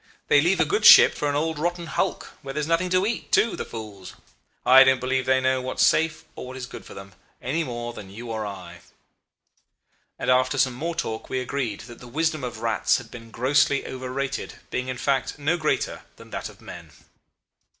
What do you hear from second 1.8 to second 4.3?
hulk, where there is nothing to eat, too, the fools!...